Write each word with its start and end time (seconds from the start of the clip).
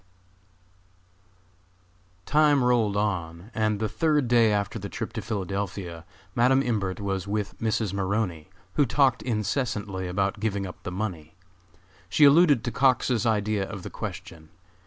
_Time 2.25 2.63
rolled 2.63 2.97
on, 2.97 3.51
and 3.53 3.79
the 3.79 3.87
third 3.87 4.27
day 4.27 4.51
after 4.51 4.79
the 4.79 4.89
trip 4.89 5.13
to 5.13 5.21
Philadelphia, 5.21 6.05
Madam 6.33 6.63
Imbert 6.63 6.99
was 6.99 7.27
with 7.27 7.55
Mrs. 7.59 7.93
Maroney, 7.93 8.49
who 8.73 8.85
talked 8.87 9.21
incessantly 9.21 10.07
about 10.07 10.39
giving 10.39 10.65
up 10.65 10.81
the 10.81 10.91
money. 10.91 11.35
She 12.09 12.25
alluded 12.25 12.63
to 12.63 12.71
Cox's 12.71 13.27
idea 13.27 13.63
of 13.69 13.83
the 13.83 13.91
question. 13.91 14.49